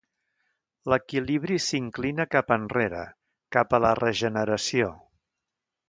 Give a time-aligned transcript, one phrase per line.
[0.93, 3.05] L'equilibri s'inclina cap enrere
[3.57, 4.93] cap a la regeneració.